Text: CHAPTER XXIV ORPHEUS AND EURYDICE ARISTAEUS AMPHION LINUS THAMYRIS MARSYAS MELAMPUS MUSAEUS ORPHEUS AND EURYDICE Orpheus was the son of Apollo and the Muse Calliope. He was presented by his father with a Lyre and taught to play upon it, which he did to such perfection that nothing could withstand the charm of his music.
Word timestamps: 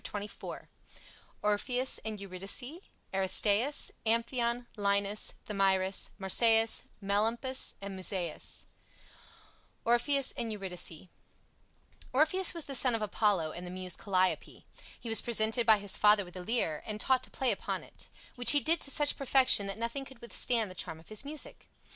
CHAPTER 0.03 0.17
XXIV 0.29 0.67
ORPHEUS 1.43 1.99
AND 2.03 2.19
EURYDICE 2.19 2.79
ARISTAEUS 3.13 3.91
AMPHION 4.07 4.65
LINUS 4.75 5.35
THAMYRIS 5.45 6.09
MARSYAS 6.17 6.85
MELAMPUS 7.01 7.75
MUSAEUS 7.87 8.65
ORPHEUS 9.85 10.31
AND 10.31 10.51
EURYDICE 10.51 11.07
Orpheus 12.13 12.55
was 12.55 12.65
the 12.65 12.73
son 12.73 12.95
of 12.95 13.03
Apollo 13.03 13.51
and 13.51 13.67
the 13.67 13.69
Muse 13.69 13.95
Calliope. 13.95 14.65
He 14.99 15.07
was 15.09 15.21
presented 15.21 15.67
by 15.67 15.77
his 15.77 15.97
father 15.97 16.25
with 16.25 16.35
a 16.35 16.41
Lyre 16.43 16.81
and 16.87 16.99
taught 16.99 17.21
to 17.25 17.29
play 17.29 17.51
upon 17.51 17.83
it, 17.83 18.09
which 18.33 18.53
he 18.53 18.59
did 18.59 18.81
to 18.81 18.89
such 18.89 19.15
perfection 19.15 19.67
that 19.67 19.77
nothing 19.77 20.03
could 20.03 20.17
withstand 20.19 20.71
the 20.71 20.73
charm 20.73 20.99
of 20.99 21.09
his 21.09 21.23
music. 21.23 21.69